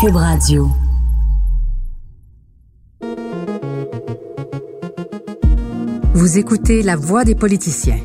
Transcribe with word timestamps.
Cube 0.00 0.14
Radio. 0.14 0.70
Vous 6.14 6.38
écoutez 6.38 6.82
La 6.82 6.94
Voix 6.94 7.24
des 7.24 7.34
politiciens. 7.34 7.98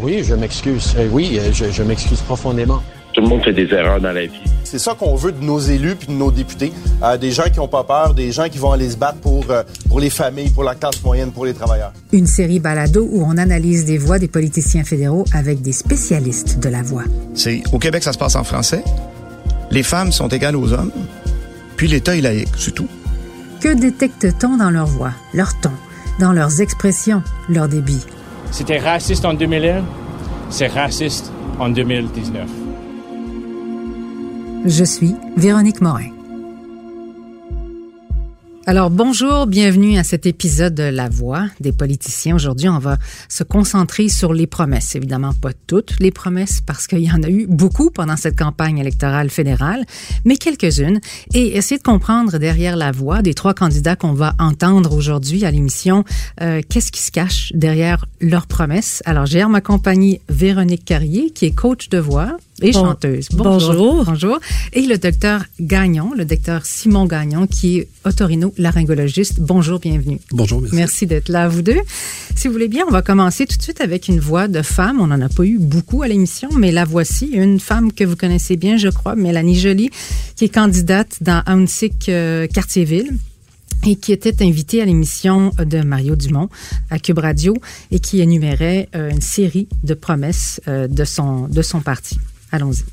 Oui, 0.00 0.22
je 0.24 0.34
m'excuse. 0.34 0.94
Euh, 0.96 1.08
oui, 1.12 1.38
euh, 1.38 1.52
je, 1.52 1.70
je 1.70 1.82
m'excuse 1.82 2.22
profondément. 2.22 2.80
Tout 3.12 3.20
le 3.20 3.28
monde 3.28 3.42
fait 3.42 3.52
des 3.52 3.66
erreurs 3.66 4.00
dans 4.00 4.12
la 4.12 4.26
vie. 4.26 4.40
C'est 4.64 4.78
ça 4.78 4.94
qu'on 4.94 5.14
veut 5.14 5.32
de 5.32 5.44
nos 5.44 5.58
élus 5.58 5.96
puis 5.96 6.06
de 6.06 6.12
nos 6.12 6.30
députés. 6.30 6.72
Euh, 7.02 7.18
des 7.18 7.32
gens 7.32 7.50
qui 7.52 7.58
n'ont 7.58 7.68
pas 7.68 7.84
peur, 7.84 8.14
des 8.14 8.32
gens 8.32 8.48
qui 8.48 8.56
vont 8.56 8.72
aller 8.72 8.88
se 8.88 8.96
battre 8.96 9.18
pour, 9.18 9.44
euh, 9.50 9.62
pour 9.88 10.00
les 10.00 10.10
familles, 10.10 10.48
pour 10.48 10.64
la 10.64 10.74
classe 10.74 11.02
moyenne, 11.02 11.32
pour 11.32 11.44
les 11.44 11.52
travailleurs. 11.52 11.92
Une 12.12 12.26
série 12.26 12.60
balado 12.60 13.06
où 13.10 13.24
on 13.26 13.36
analyse 13.36 13.84
des 13.84 13.98
voix 13.98 14.18
des 14.18 14.28
politiciens 14.28 14.84
fédéraux 14.84 15.24
avec 15.34 15.60
des 15.60 15.72
spécialistes 15.72 16.60
de 16.60 16.68
la 16.70 16.82
voix. 16.82 17.04
C'est 17.34 17.62
au 17.72 17.78
Québec, 17.78 18.04
ça 18.04 18.14
se 18.14 18.18
passe 18.18 18.36
en 18.36 18.44
français. 18.44 18.82
Les 19.70 19.82
femmes 19.82 20.12
sont 20.12 20.28
égales 20.28 20.56
aux 20.56 20.72
hommes. 20.72 20.92
Puis 21.76 21.88
l'État 21.88 22.16
est 22.16 22.20
laïque, 22.20 22.48
c'est 22.56 22.74
tout. 22.74 22.88
Que 23.60 23.74
détecte-t-on 23.74 24.56
dans 24.56 24.70
leur 24.70 24.86
voix, 24.86 25.12
leur 25.34 25.58
ton, 25.60 25.72
dans 26.18 26.32
leurs 26.32 26.60
expressions, 26.60 27.22
leur 27.48 27.68
débit? 27.68 28.04
C'était 28.50 28.78
raciste 28.78 29.24
en 29.24 29.34
2001, 29.34 29.84
c'est 30.50 30.66
raciste 30.66 31.30
en 31.58 31.68
2019. 31.68 32.48
Je 34.66 34.84
suis 34.84 35.14
Véronique 35.36 35.80
Morin. 35.80 36.10
Alors 38.70 38.88
bonjour, 38.88 39.48
bienvenue 39.48 39.98
à 39.98 40.04
cet 40.04 40.26
épisode 40.26 40.76
de 40.76 40.84
La 40.84 41.08
Voix 41.08 41.46
des 41.58 41.72
politiciens. 41.72 42.36
Aujourd'hui, 42.36 42.68
on 42.68 42.78
va 42.78 42.98
se 43.28 43.42
concentrer 43.42 44.08
sur 44.08 44.32
les 44.32 44.46
promesses. 44.46 44.94
Évidemment, 44.94 45.32
pas 45.32 45.50
toutes 45.66 45.98
les 45.98 46.12
promesses 46.12 46.60
parce 46.64 46.86
qu'il 46.86 47.00
y 47.00 47.10
en 47.10 47.20
a 47.24 47.28
eu 47.28 47.48
beaucoup 47.48 47.90
pendant 47.90 48.16
cette 48.16 48.38
campagne 48.38 48.78
électorale 48.78 49.28
fédérale, 49.28 49.84
mais 50.24 50.36
quelques-unes. 50.36 51.00
Et 51.34 51.56
essayer 51.56 51.78
de 51.78 51.82
comprendre 51.82 52.38
derrière 52.38 52.76
la 52.76 52.92
voix 52.92 53.22
des 53.22 53.34
trois 53.34 53.54
candidats 53.54 53.96
qu'on 53.96 54.12
va 54.12 54.36
entendre 54.38 54.94
aujourd'hui 54.94 55.44
à 55.44 55.50
l'émission, 55.50 56.04
euh, 56.40 56.60
qu'est-ce 56.68 56.92
qui 56.92 57.02
se 57.02 57.10
cache 57.10 57.50
derrière 57.56 58.06
leurs 58.20 58.46
promesses? 58.46 59.02
Alors, 59.04 59.26
j'ai 59.26 59.44
ma 59.46 59.60
compagnie 59.60 60.20
Véronique 60.28 60.84
Carrier, 60.84 61.30
qui 61.30 61.46
est 61.46 61.56
coach 61.56 61.88
de 61.88 61.98
voix 61.98 62.36
et 62.62 62.72
Bon- 62.72 62.80
chanteuse. 62.86 63.28
bonjour. 63.32 64.04
Bonjour. 64.04 64.38
Et 64.72 64.82
le 64.82 64.98
docteur 64.98 65.44
Gagnon, 65.60 66.12
le 66.16 66.24
docteur 66.24 66.64
Simon 66.66 67.06
Gagnon, 67.06 67.46
qui 67.46 67.78
est 67.78 67.88
otorino-laryngologiste. 68.04 69.40
Bonjour, 69.40 69.78
bienvenue. 69.78 70.18
Bonjour, 70.32 70.60
merci. 70.60 70.76
Merci 70.76 71.06
d'être 71.06 71.28
là, 71.28 71.48
vous 71.48 71.62
deux. 71.62 71.78
Si 72.36 72.46
vous 72.48 72.52
voulez 72.52 72.68
bien, 72.68 72.84
on 72.88 72.90
va 72.90 73.02
commencer 73.02 73.46
tout 73.46 73.56
de 73.56 73.62
suite 73.62 73.80
avec 73.80 74.08
une 74.08 74.20
voix 74.20 74.48
de 74.48 74.62
femme. 74.62 75.00
On 75.00 75.06
n'en 75.08 75.20
a 75.20 75.28
pas 75.28 75.44
eu 75.44 75.58
beaucoup 75.58 76.02
à 76.02 76.08
l'émission, 76.08 76.48
mais 76.56 76.72
la 76.72 76.84
voici. 76.84 77.26
Une 77.32 77.60
femme 77.60 77.92
que 77.92 78.04
vous 78.04 78.16
connaissez 78.16 78.56
bien, 78.56 78.76
je 78.76 78.88
crois, 78.88 79.14
Mélanie 79.16 79.58
Joly, 79.58 79.90
qui 80.36 80.44
est 80.44 80.48
candidate 80.48 81.16
dans 81.20 81.42
Haunsick 81.46 82.08
euh, 82.08 82.46
Quartier-Ville 82.46 83.10
et 83.86 83.96
qui 83.96 84.12
était 84.12 84.42
invitée 84.44 84.82
à 84.82 84.84
l'émission 84.84 85.52
de 85.58 85.80
Mario 85.80 86.14
Dumont 86.14 86.50
à 86.90 86.98
Cube 86.98 87.18
Radio 87.18 87.54
et 87.90 87.98
qui 87.98 88.20
énumérait 88.20 88.88
euh, 88.94 89.10
une 89.10 89.22
série 89.22 89.68
de 89.84 89.94
promesses 89.94 90.60
euh, 90.68 90.86
de, 90.86 91.04
son, 91.04 91.48
de 91.48 91.62
son 91.62 91.80
parti. 91.80 92.18
Allons-y. 92.52 92.84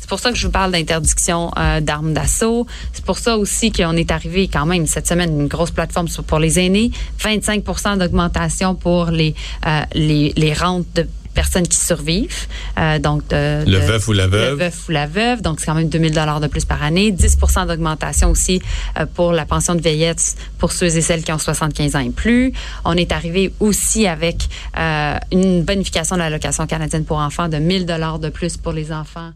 C'est 0.00 0.08
pour 0.08 0.18
ça 0.18 0.30
que 0.30 0.36
je 0.36 0.46
vous 0.46 0.52
parle 0.52 0.72
d'interdiction 0.72 1.50
euh, 1.56 1.80
d'armes 1.80 2.12
d'assaut. 2.12 2.66
C'est 2.92 3.04
pour 3.04 3.18
ça 3.18 3.38
aussi 3.38 3.72
qu'on 3.72 3.96
est 3.96 4.10
arrivé 4.10 4.46
quand 4.46 4.66
même 4.66 4.86
cette 4.86 5.06
semaine 5.06 5.40
une 5.40 5.48
grosse 5.48 5.70
plateforme 5.70 6.08
pour 6.26 6.38
les 6.38 6.58
aînés, 6.58 6.90
25% 7.20 7.98
d'augmentation 7.98 8.74
pour 8.74 9.06
les, 9.06 9.34
euh, 9.66 9.80
les 9.94 10.32
les 10.36 10.52
rentes 10.52 10.86
de 10.94 11.08
personnes 11.34 11.66
qui 11.66 11.78
survivent. 11.78 12.46
Euh, 12.78 12.98
donc 12.98 13.26
de, 13.28 13.64
Le 13.64 13.72
de- 13.72 13.76
veuf 13.78 14.08
ou 14.08 14.12
la 14.12 14.26
veuve. 14.26 14.58
Le 14.58 14.64
veuf 14.64 14.88
ou 14.88 14.92
la 14.92 15.06
veuve. 15.06 15.42
Donc 15.42 15.60
c'est 15.60 15.66
quand 15.66 15.74
même 15.74 15.88
2000 15.88 16.12
dollars 16.12 16.40
de 16.40 16.46
plus 16.46 16.64
par 16.64 16.82
année, 16.82 17.10
10% 17.12 17.66
d'augmentation 17.66 18.30
aussi 18.30 18.60
euh, 18.98 19.06
pour 19.06 19.32
la 19.32 19.44
pension 19.46 19.74
de 19.74 19.80
vieillesse 19.80 20.36
pour 20.58 20.72
ceux 20.72 20.96
et 20.96 21.00
celles 21.00 21.22
qui 21.24 21.32
ont 21.32 21.38
75 21.38 21.96
ans 21.96 22.00
et 22.00 22.10
plus. 22.10 22.52
On 22.84 22.96
est 22.96 23.12
arrivé 23.12 23.52
aussi 23.60 24.06
avec 24.06 24.48
euh, 24.78 25.16
une 25.30 25.62
bonification 25.62 26.16
de 26.16 26.20
l'allocation 26.20 26.66
canadienne 26.66 27.04
pour 27.04 27.18
enfants 27.18 27.48
de 27.48 27.56
1000 27.58 27.86
dollars 27.86 28.18
de 28.18 28.28
plus 28.28 28.56
pour 28.56 28.72
les 28.72 28.92
enfants. 28.92 29.30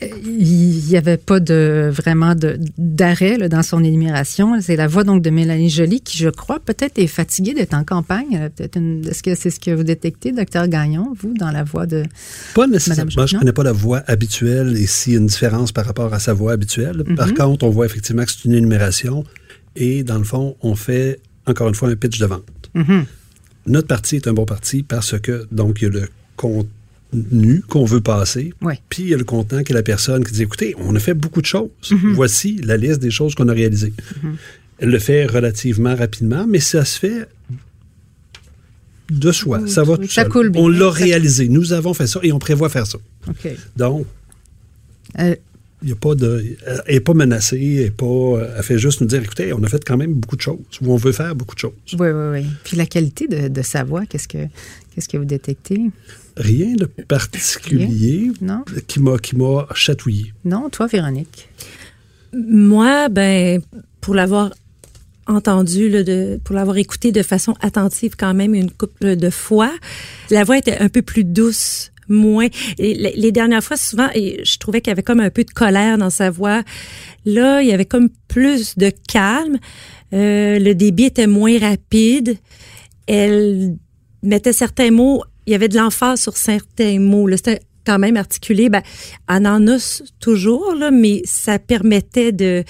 Il 0.00 0.84
n'y 0.88 0.96
avait 0.96 1.16
pas 1.16 1.40
de 1.40 1.90
vraiment 1.92 2.34
d'arrêt 2.78 3.48
dans 3.48 3.62
son 3.62 3.82
énumération. 3.82 4.60
C'est 4.60 4.76
la 4.76 4.86
voix 4.86 5.02
donc 5.04 5.22
de 5.22 5.30
Mélanie 5.30 5.70
Joly 5.70 6.00
qui, 6.00 6.18
je 6.18 6.28
crois, 6.28 6.60
peut-être 6.60 6.98
est 6.98 7.06
fatiguée 7.08 7.54
d'être 7.54 7.74
en 7.74 7.82
campagne. 7.84 8.48
Une- 8.76 9.04
Est-ce 9.08 9.22
que 9.22 9.34
c'est 9.34 9.50
ce 9.50 9.58
que 9.58 9.72
vous 9.72 9.82
détectez, 9.82 10.32
docteur 10.32 10.68
Gagnon, 10.68 11.12
vous, 11.20 11.34
dans 11.34 11.50
la 11.50 11.64
voix 11.64 11.86
de 11.86 12.04
Pas 12.54 12.66
nécessairement. 12.66 13.10
Madame 13.10 13.26
Je 13.26 13.32
Jean- 13.32 13.38
connais 13.40 13.52
pas 13.52 13.64
la 13.64 13.72
voix 13.72 14.02
habituelle 14.06 14.76
et 14.76 14.86
s'il 14.86 15.14
y 15.14 15.16
a 15.16 15.18
une 15.18 15.26
différence 15.26 15.72
par 15.72 15.84
rapport 15.84 16.12
à 16.14 16.18
sa 16.20 16.32
voix 16.32 16.52
habituelle. 16.52 17.02
Mhm. 17.06 17.16
Par 17.16 17.34
contre, 17.34 17.64
on 17.66 17.70
voit 17.70 17.86
effectivement 17.86 18.24
que 18.24 18.30
c'est 18.30 18.44
une 18.44 18.54
énumération 18.54 19.24
et 19.74 20.04
dans 20.04 20.18
le 20.18 20.24
fond, 20.24 20.56
on 20.62 20.74
fait 20.76 21.20
encore 21.46 21.68
une 21.68 21.74
fois 21.74 21.88
un 21.88 21.96
pitch 21.96 22.18
de 22.18 22.26
vente. 22.26 22.70
Mhm. 22.74 23.04
Notre 23.66 23.88
parti 23.88 24.16
est 24.16 24.28
un 24.28 24.32
bon 24.32 24.44
parti 24.44 24.82
parce 24.82 25.18
que, 25.18 25.46
donc, 25.50 25.78
il 25.82 25.84
y 25.84 25.86
a 25.88 25.90
le 25.90 26.08
contenu 27.10 27.60
qu'on 27.62 27.84
veut 27.84 28.00
passer, 28.00 28.52
puis 28.88 29.02
il 29.04 29.08
y 29.08 29.14
a 29.14 29.16
le 29.16 29.24
contenant 29.24 29.62
qui 29.62 29.72
est 29.72 29.74
la 29.74 29.82
personne 29.82 30.24
qui 30.24 30.32
dit, 30.32 30.42
écoutez, 30.42 30.74
on 30.78 30.94
a 30.94 30.98
fait 30.98 31.14
beaucoup 31.14 31.40
de 31.40 31.46
choses. 31.46 31.70
Mhm. 31.90 32.12
Voici 32.12 32.60
la 32.62 32.76
liste 32.76 33.00
des 33.00 33.10
choses 33.10 33.34
qu'on 33.34 33.48
a 33.48 33.52
réalisées. 33.52 33.92
Elle 34.78 34.90
le 34.90 34.98
fait 34.98 35.26
relativement 35.26 35.94
rapidement, 35.96 36.46
mais 36.46 36.60
ça 36.60 36.84
se 36.84 36.98
fait 36.98 37.26
de 39.10 39.32
soi. 39.32 39.66
Ça 39.66 39.82
va 39.84 39.96
tout 39.96 40.06
Ça 40.08 40.22
seul. 40.22 40.28
coule 40.28 40.50
bien. 40.50 40.62
On 40.62 40.68
l'a 40.68 40.90
réalisé. 40.90 41.48
Nous 41.48 41.72
avons 41.72 41.94
fait 41.94 42.06
ça 42.06 42.20
et 42.22 42.30
on 42.32 42.38
prévoit 42.38 42.68
faire 42.68 42.86
ça. 42.86 42.98
OK. 43.28 43.48
Donc, 43.76 44.06
Euh, 45.18 45.34
il 45.82 45.88
y 45.88 45.92
a 45.92 45.96
pas 45.96 46.14
de, 46.16 46.44
elle 46.86 46.94
n'est 46.94 47.00
pas 47.00 47.14
menacée, 47.14 47.76
elle, 47.78 47.86
est 47.86 47.90
pas, 47.92 48.40
elle 48.56 48.62
fait 48.64 48.78
juste 48.78 49.00
nous 49.00 49.06
dire, 49.06 49.22
écoutez, 49.22 49.52
on 49.52 49.62
a 49.62 49.68
fait 49.68 49.82
quand 49.84 49.96
même 49.96 50.12
beaucoup 50.12 50.34
de 50.36 50.40
choses, 50.42 50.58
ou 50.82 50.92
on 50.92 50.96
veut 50.96 51.12
faire 51.12 51.34
beaucoup 51.36 51.54
de 51.54 51.60
choses. 51.60 51.72
oui, 51.98 52.08
oui, 52.08 52.28
oui. 52.40 52.46
Puis 52.64 52.76
la 52.76 52.84
qualité 52.84 53.28
de, 53.28 53.46
de 53.48 53.62
sa 53.62 53.84
voix, 53.84 54.04
qu'est-ce 54.04 54.26
que 54.28 54.38
qu'est-ce 54.98 55.08
que 55.08 55.16
vous 55.16 55.24
détectez? 55.24 55.92
Rien 56.36 56.74
de 56.74 56.86
particulier 56.86 58.32
Non? 58.40 58.64
qui 58.88 58.98
m'a 58.98 59.16
qui 59.18 59.36
m'a 59.36 59.64
chatouillé. 59.74 60.32
Non, 60.44 60.68
toi, 60.70 60.88
Véronique? 60.88 61.48
Moi, 62.32 63.08
ben, 63.08 63.62
pour 64.00 64.16
l'avoir 64.16 64.52
entendu, 65.28 65.88
là, 65.88 66.02
de, 66.02 66.40
pour 66.42 66.56
l'avoir 66.56 66.76
écouté 66.78 67.12
de 67.12 67.22
façon 67.22 67.54
attentive 67.60 68.16
quand 68.18 68.34
même 68.34 68.56
une 68.56 68.72
couple 68.72 69.14
de 69.14 69.30
fois, 69.30 69.70
la 70.30 70.42
voix 70.42 70.58
était 70.58 70.78
un 70.78 70.88
peu 70.88 71.02
plus 71.02 71.22
douce, 71.22 71.92
moins. 72.08 72.48
Et 72.78 72.94
les, 72.94 73.12
les 73.14 73.30
dernières 73.30 73.62
fois, 73.62 73.76
souvent, 73.76 74.08
et 74.16 74.40
je 74.44 74.58
trouvais 74.58 74.80
qu'il 74.80 74.90
y 74.90 74.92
avait 74.92 75.04
comme 75.04 75.20
un 75.20 75.30
peu 75.30 75.44
de 75.44 75.50
colère 75.52 75.96
dans 75.96 76.10
sa 76.10 76.28
voix. 76.30 76.64
Là, 77.24 77.62
il 77.62 77.68
y 77.68 77.72
avait 77.72 77.84
comme 77.86 78.08
plus 78.26 78.76
de 78.76 78.90
calme. 79.06 79.58
Euh, 80.12 80.58
le 80.58 80.74
débit 80.74 81.04
était 81.04 81.28
moins 81.28 81.56
rapide. 81.60 82.36
Elle 83.06 83.76
mettait 84.22 84.52
certains 84.52 84.90
mots. 84.90 85.22
Il 85.46 85.52
y 85.52 85.54
avait 85.54 85.68
de 85.68 85.76
l'emphase 85.76 86.20
sur 86.20 86.36
certains 86.36 86.98
mots. 86.98 87.28
C'était 87.36 87.60
quand 87.86 87.98
même 87.98 88.16
articulé. 88.16 88.68
Ben, 88.68 88.82
elle 89.28 89.46
en 89.46 89.66
a 89.66 90.02
toujours, 90.20 90.74
là, 90.74 90.90
mais 90.90 91.22
ça 91.24 91.58
permettait 91.58 92.32
de 92.32 92.64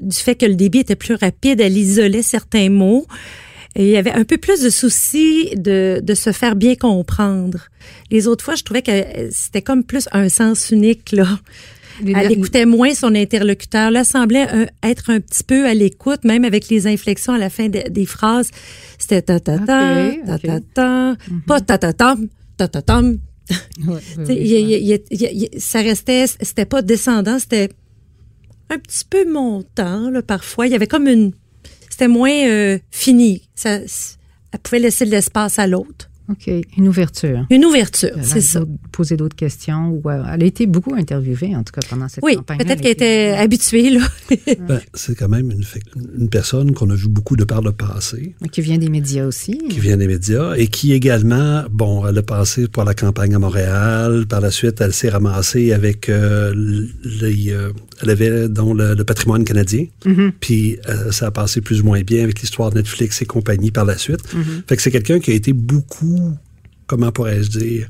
du 0.00 0.16
fait 0.16 0.36
que 0.36 0.46
le 0.46 0.54
débit 0.54 0.78
était 0.78 0.96
plus 0.96 1.14
rapide, 1.14 1.60
elle 1.60 1.76
isolait 1.76 2.22
certains 2.22 2.70
mots. 2.70 3.06
Il 3.76 3.86
y 3.86 3.96
avait 3.96 4.12
un 4.12 4.24
peu 4.24 4.38
plus 4.38 4.60
de 4.60 4.70
souci 4.70 5.50
de, 5.56 6.00
de 6.02 6.14
se 6.14 6.32
faire 6.32 6.56
bien 6.56 6.74
comprendre. 6.74 7.68
Les 8.10 8.26
autres 8.26 8.44
fois, 8.44 8.54
je 8.54 8.64
trouvais 8.64 8.82
que 8.82 8.90
euh, 8.90 9.28
c'était 9.30 9.62
comme 9.62 9.84
plus 9.84 10.08
un 10.12 10.28
sens 10.28 10.70
unique, 10.70 11.12
là. 11.12 11.38
Elle 12.06 12.32
écoutait 12.32 12.66
moins 12.66 12.94
son 12.94 13.14
interlocuteur. 13.14 13.90
Là, 13.90 14.00
elle 14.00 14.06
semblait 14.06 14.46
être 14.82 15.10
un 15.10 15.20
petit 15.20 15.42
peu 15.44 15.66
à 15.66 15.74
l'écoute, 15.74 16.24
même 16.24 16.44
avec 16.44 16.68
les 16.68 16.86
inflexions 16.86 17.32
à 17.34 17.38
la 17.38 17.50
fin 17.50 17.68
de- 17.68 17.88
des 17.88 18.06
phrases. 18.06 18.50
C'était 18.98 19.22
ta 19.22 19.40
ta 19.40 19.58
ta, 19.58 20.10
ta 20.26 20.38
ta 20.38 20.60
ta, 20.74 21.16
pas 21.46 21.60
ta 21.60 21.78
ta 21.78 21.92
ta 21.92 22.68
ta 22.68 22.82
tam. 22.82 23.18
Ouais, 23.86 23.94
oui, 23.96 23.98
Tu 24.18 24.26
sais, 24.26 24.32
oui, 24.32 24.38
il 24.40 24.46
y 24.48 24.54
a- 24.56 24.58
il 24.60 24.68
y 24.68 24.74
a- 24.74 24.78
il 24.78 24.86
y 24.88 24.92
a- 24.92 24.98
il 25.10 25.20
y 25.22 25.26
a- 25.26 25.30
il 25.32 25.42
y 25.42 25.44
a- 25.46 25.60
ça 25.60 25.80
restait, 25.80 26.26
c'était 26.26 26.66
pas 26.66 26.82
descendant, 26.82 27.38
c'était 27.38 27.70
un 28.70 28.78
petit 28.78 29.04
peu 29.08 29.24
montant, 29.30 30.10
là, 30.10 30.20
parfois. 30.22 30.66
Il 30.66 30.72
y 30.72 30.76
avait 30.76 30.86
comme 30.86 31.08
une, 31.08 31.32
c'était 31.88 32.08
moins 32.08 32.30
euh, 32.46 32.78
fini. 32.90 33.48
Ça, 33.54 33.76
elle 34.52 34.58
pouvait 34.62 34.80
laisser 34.80 35.06
de 35.06 35.10
l'espace 35.10 35.58
à 35.58 35.66
l'autre. 35.66 36.07
OK. 36.30 36.50
Une 36.76 36.88
ouverture. 36.88 37.46
Une 37.50 37.64
ouverture, 37.64 38.10
a 38.18 38.22
c'est 38.22 38.40
ça. 38.40 38.62
Poser 38.92 39.16
d'autres 39.16 39.36
questions. 39.36 39.88
Ou, 39.90 40.10
euh, 40.10 40.22
elle 40.32 40.42
a 40.42 40.46
été 40.46 40.66
beaucoup 40.66 40.94
interviewée, 40.94 41.56
en 41.56 41.62
tout 41.64 41.72
cas, 41.72 41.80
pendant 41.88 42.08
cette 42.08 42.22
Oui, 42.22 42.36
campagne. 42.36 42.58
peut-être 42.58 42.80
qu'elle 42.82 42.92
était 42.92 43.34
habituée, 43.38 43.90
là. 43.90 44.00
Ben, 44.68 44.80
c'est 44.94 45.14
quand 45.16 45.28
même 45.28 45.50
une, 45.50 46.28
personne 46.28 46.72
qu'on 46.72 46.90
a 46.90 46.94
vu 46.94 47.08
beaucoup 47.08 47.36
de 47.36 47.44
par 47.44 47.62
le 47.62 47.72
passé, 47.72 48.34
Qui 48.52 48.60
vient 48.60 48.76
des 48.78 48.90
médias 48.90 49.24
aussi. 49.26 49.56
qui 49.70 49.80
vient 49.80 49.96
des 49.96 50.06
médias 50.06 50.54
et 50.56 50.66
qui 50.66 50.92
également, 50.92 51.64
bon, 51.70 52.06
elle 52.06 52.18
a 52.18 52.22
passé 52.22 52.68
pour 52.68 52.84
la 52.84 52.94
campagne 52.94 53.34
à 53.34 53.38
Montréal. 53.38 54.26
Par 54.28 54.40
la 54.40 54.50
suite, 54.50 54.80
elle 54.80 54.92
s'est 54.92 55.08
ramassée 55.08 55.72
avec 55.72 56.08
euh, 56.08 56.52
les, 57.04 57.52
euh, 57.52 57.72
elle 58.02 58.10
avait 58.10 58.48
donc 58.48 58.76
le, 58.76 58.94
le 58.94 59.04
patrimoine 59.04 59.44
canadien. 59.44 59.86
Mhm. 60.04 60.32
Puis 60.40 60.78
euh, 60.88 61.10
ça 61.10 61.26
a 61.28 61.30
passé 61.30 61.60
plus 61.60 61.80
ou 61.80 61.84
moins 61.84 62.02
bien 62.02 62.22
avec 62.22 62.40
l'histoire 62.40 62.70
de 62.70 62.76
Netflix 62.76 63.22
et 63.22 63.26
compagnie 63.26 63.70
par 63.70 63.84
la 63.84 63.96
suite. 63.96 64.32
Mhm. 64.34 64.62
Fait 64.68 64.76
que 64.76 64.82
c'est 64.82 64.90
quelqu'un 64.90 65.18
qui 65.20 65.30
a 65.30 65.34
été 65.34 65.52
beaucoup, 65.52 66.17
comment 66.86 67.12
pourrais-je 67.12 67.50
dire, 67.50 67.88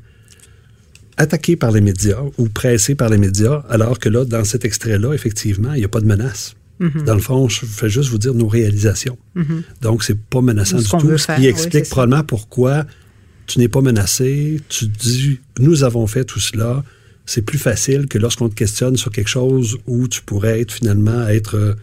attaqué 1.17 1.57
par 1.57 1.73
les 1.73 1.81
médias 1.81 2.23
ou 2.39 2.49
pressé 2.49 2.95
par 2.95 3.09
les 3.09 3.19
médias, 3.19 3.65
alors 3.69 3.99
que 3.99 4.09
là, 4.09 4.25
dans 4.25 4.45
cet 4.45 4.65
extrait-là, 4.65 5.13
effectivement, 5.15 5.73
il 5.75 5.79
n'y 5.79 5.85
a 5.85 5.89
pas 5.89 6.01
de 6.01 6.07
menace. 6.07 6.55
Mhm. 6.79 7.05
Dans 7.05 7.15
le 7.15 7.21
fond, 7.21 7.49
je 7.49 7.67
fais 7.67 7.89
juste 7.89 8.11
vous 8.11 8.19
dire 8.19 8.35
nos 8.35 8.47
réalisations. 8.47 9.19
Mhm. 9.35 9.63
Donc, 9.83 10.05
c'est 10.05 10.19
pas 10.19 10.41
menaçant 10.41 10.79
du 10.79 10.85
tout, 10.85 11.19
ce 11.19 11.27
qui 11.35 11.41
oui, 11.41 11.47
explique 11.47 11.87
ça. 11.87 11.91
probablement 11.91 12.23
pourquoi 12.23 12.87
tu 13.47 13.59
n'es 13.59 13.69
pas 13.69 13.81
menacé. 13.81 14.61
Tu 14.69 14.87
dis, 14.87 15.41
nous 15.59 15.83
avons 15.83 16.07
fait 16.07 16.25
tout 16.25 16.39
cela. 16.39 16.85
C'est 17.27 17.43
plus 17.43 17.59
facile 17.59 18.07
que 18.07 18.19
lorsqu'on 18.19 18.49
te 18.49 18.55
questionne 18.55 18.97
sur 18.97 19.11
quelque 19.11 19.29
chose 19.29 19.77
où 19.87 20.07
tu 20.07 20.23
pourrais 20.23 20.61
être 20.61 20.73
finalement 20.73 21.27
être 21.27 21.57
euh, 21.57 21.75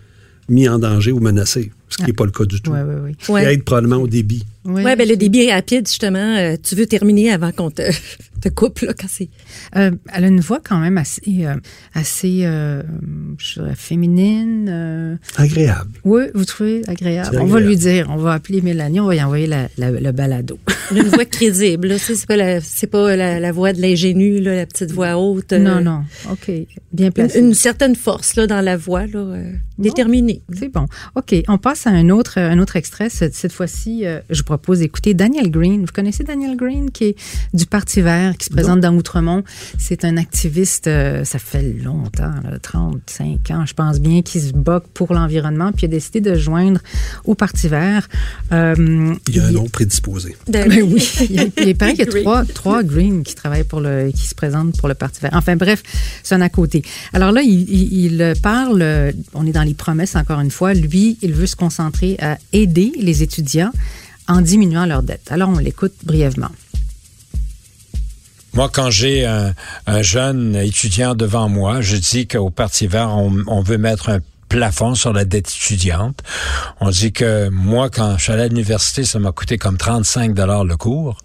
mis 0.48 0.68
en 0.69 0.80
danger 0.80 1.12
ou 1.12 1.19
menacé, 1.19 1.71
ce 1.90 1.98
qui 1.98 2.04
n'est 2.06 2.14
pas 2.14 2.26
le 2.26 2.32
cas 2.32 2.46
du 2.46 2.62
tout. 2.62 2.72
Oui, 2.72 2.80
oui, 2.88 2.96
oui. 3.06 3.12
Ce 3.20 3.26
qui 3.28 3.32
Ouais. 3.32 3.54
aide 3.54 3.64
probablement 3.64 3.98
au 3.98 4.08
débit. 4.08 4.44
Oui. 4.68 4.82
Ouais, 4.84 4.96
ben 4.96 5.08
le 5.08 5.16
débit 5.16 5.52
rapide, 5.52 5.88
justement, 5.88 6.18
euh, 6.38 6.56
tu 6.62 6.74
veux 6.76 6.88
terminer 6.88 7.32
avant 7.32 7.52
qu'on 7.52 7.70
te, 7.70 7.84
te 8.42 8.50
coupe, 8.50 8.80
là, 8.80 8.94
quand 9.00 9.06
c'est. 9.08 9.30
Euh, 9.76 9.92
elle 10.12 10.24
a 10.24 10.28
une 10.28 10.40
voix 10.40 10.60
quand 10.60 10.80
même 10.80 10.98
assez, 10.98 11.22
euh, 11.46 11.54
assez 11.94 12.40
euh, 12.46 12.82
je 13.38 13.60
dirais, 13.62 13.76
féminine. 13.76 14.68
euh. 14.68 15.16
Agréable. 15.36 15.92
Oui, 16.04 16.24
vous 16.34 16.46
trouvez 16.46 16.82
agréable? 16.88 17.38
On 17.40 17.46
va 17.46 17.60
lui 17.60 17.78
dire, 17.78 18.08
on 18.10 18.18
va 18.18 18.34
appeler 18.34 18.62
Mélanie, 18.62 19.00
on 19.00 19.06
va 19.06 19.16
y 19.16 19.22
envoyer 19.24 19.46
la, 19.46 19.68
la- 19.78 19.92
le 19.92 20.12
balado. 20.12 20.58
Une 20.92 21.04
voix 21.10 21.26
crédible, 21.26 21.90
là. 21.90 21.98
C'est 22.00 22.26
pas, 22.26 22.36
la, 22.36 22.60
c'est 22.60 22.88
pas 22.88 23.16
la, 23.16 23.40
la 23.40 23.52
voix 23.52 23.72
de 23.72 23.82
l'ingénu, 23.82 24.40
là, 24.40 24.56
la 24.56 24.66
petite 24.66 24.92
voix 24.92 25.16
haute. 25.18 25.54
euh, 25.54 25.60
non, 25.60 25.82
non. 25.82 26.02
OK. 26.32 26.52
Bien 26.92 27.08
Une, 27.08 27.14
placé. 27.14 27.40
une 27.40 27.54
certaine 27.54 27.96
force, 27.96 28.36
là, 28.36 28.48
dans 28.48 28.62
la 28.62 28.78
voix, 28.78 29.06
là, 29.06 29.20
euh, 29.20 29.52
déterminée. 29.78 30.42
C'est 30.58 30.70
bon. 30.70 30.88
OK. 31.16 31.36
On 31.48 31.60
passe 31.60 31.75
à 31.86 31.89
un 31.89 32.10
autre, 32.10 32.39
un 32.39 32.60
autre 32.60 32.75
extrait. 32.75 33.10
Cette, 33.10 33.36
cette 33.36 33.51
fois-ci, 33.51 34.06
euh, 34.06 34.19
je 34.30 34.42
propose 34.44 34.80
d'écouter 34.80 35.13
Daniel 35.13 35.51
Green. 35.51 35.81
Vous 35.81 35.92
connaissez 35.94 36.24
Daniel 36.24 36.56
Green, 36.56 36.92
qui 36.92 37.04
est 37.06 37.16
du 37.54 37.66
Parti 37.66 38.01
vert, 38.01 38.38
qui 38.38 38.45
se 38.45 38.50
présente 38.51 38.80
dans 38.80 38.94
Outremont. 38.95 39.44
C'est 39.77 40.06
un 40.06 40.18
activiste, 40.18 40.88
euh, 40.88 41.24
ça 41.24 41.39
fait 41.39 41.62
longtemps, 41.83 42.33
là, 42.44 42.57
35 42.62 43.51
ans, 43.51 43.66
je 43.66 43.74
pense 43.74 44.00
bien, 44.00 44.22
qui 44.22 44.39
se 44.39 44.54
bat 44.54 44.81
pour 44.94 45.13
l'environnement, 45.13 45.72
puis 45.72 45.83
il 45.83 45.86
a 45.86 45.88
décidé 45.89 46.22
de 46.22 46.36
joindre 46.36 46.80
au 47.25 47.36
Parti 47.36 47.68
vert. 47.68 48.07
Euh, 48.51 49.13
Il 49.27 49.36
y 49.36 49.39
a 49.39 49.45
un 49.45 49.51
nom 49.51 49.68
prédisposé. 49.68 50.36
Ben 50.48 50.68
ben 50.69 50.83
oui, 50.83 51.07
il, 51.30 51.36
y 51.36 51.39
a- 51.39 51.45
il 51.66 51.75
paraît 51.75 51.94
qu'il 51.95 52.06
y 52.06 52.10
a 52.18 52.22
trois, 52.22 52.45
trois 52.45 52.83
Green 52.83 53.24
qui 53.24 53.36
travaillent 53.36 53.63
pour 53.63 53.81
le, 53.81 54.12
qui 54.12 54.27
se 54.27 54.36
présentent 54.36 54.77
pour 54.77 54.88
le 54.88 54.94
Parti 54.95 55.22
vert. 55.22 55.31
Enfin 55.33 55.56
bref, 55.56 55.83
c'est 56.24 56.36
un 56.36 56.42
à 56.42 56.50
côté. 56.50 56.83
Alors 57.13 57.31
là, 57.31 57.42
il, 57.42 57.69
il- 57.69 58.06
il 58.06 58.33
parle, 58.42 58.81
euh, 58.81 59.12
on 59.33 59.45
est 59.45 59.51
dans 59.51 59.63
les 59.63 59.74
promesses 59.74 60.16
encore 60.16 60.39
une 60.39 60.51
fois, 60.51 60.74
lui, 60.74 61.18
il 61.22 61.33
veut 61.33 61.45
se 61.48 61.56
concentrer 61.65 62.15
à 62.21 62.38
aider 62.53 62.91
les 63.00 63.23
étudiants 63.23 63.71
en 64.27 64.41
diminuant 64.41 64.85
leurs 64.85 65.01
dettes. 65.01 65.29
Alors 65.31 65.50
on 65.50 65.57
l'écoute 65.57 65.94
brièvement. 66.03 66.51
Moi, 68.53 68.69
quand 68.71 68.89
j'ai 68.89 69.25
un, 69.25 69.53
un 69.88 70.01
jeune 70.01 70.56
étudiant 70.56 71.15
devant 71.15 71.50
moi, 71.50 71.81
je 71.81 71.97
dis 71.97 72.27
qu'au 72.27 72.51
Parti 72.51 72.88
vert, 72.88 73.09
on, 73.09 73.44
on 73.47 73.62
veut 73.62 73.79
mettre 73.79 74.09
un 74.09 74.19
plafond 74.50 74.95
sur 74.95 75.13
la 75.13 75.25
dette 75.25 75.50
étudiante. 75.50 76.19
On 76.80 76.89
dit 76.89 77.12
que 77.12 77.50
moi, 77.50 77.89
quand 77.89 78.18
je 78.18 78.24
suis 78.24 78.31
allé 78.31 78.44
à 78.44 78.47
l'université, 78.47 79.03
ça 79.03 79.19
m'a 79.19 79.31
coûté 79.31 79.57
comme 79.57 79.77
35 79.77 80.33
dollars 80.33 80.63
le 80.65 80.77
cours. 80.77 81.18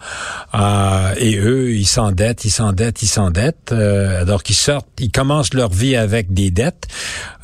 Euh, 0.54 1.14
et 1.16 1.36
eux, 1.36 1.72
ils 1.72 1.86
s'endettent, 1.86 2.44
ils 2.44 2.50
s'endettent, 2.50 3.02
ils 3.02 3.08
s'endettent. 3.08 3.72
Euh, 3.72 4.22
alors 4.22 4.42
qu'ils 4.42 4.56
sortent, 4.56 4.88
ils 4.98 5.10
commencent 5.10 5.54
leur 5.54 5.70
vie 5.70 5.96
avec 5.96 6.32
des 6.32 6.50
dettes. 6.50 6.88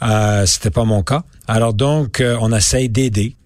Euh, 0.02 0.46
C'était 0.46 0.70
pas 0.70 0.84
mon 0.84 1.02
cas. 1.02 1.22
Alors 1.48 1.74
donc, 1.74 2.20
euh, 2.20 2.36
on 2.40 2.52
essaye 2.52 2.88
d'aider. 2.88 3.36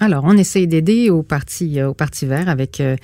Alors, 0.00 0.24
on 0.24 0.36
essaye 0.36 0.68
d'aider 0.68 1.10
au 1.10 1.22
parti, 1.22 1.80
euh, 1.80 1.88
au 1.88 1.94
parti 1.94 2.24
vert 2.26 2.48
avec 2.48 2.80
euh, 2.80 2.96